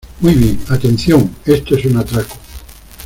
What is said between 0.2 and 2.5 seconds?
¡Muy bien, atención, esto es un atraco!